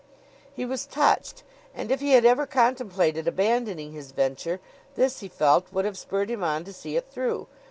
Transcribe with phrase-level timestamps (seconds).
[0.51, 1.43] He was touched;
[1.75, 4.59] and if he had ever contemplated abandoning his venture,
[4.95, 7.45] this, he felt, would have spurred him on to see it through.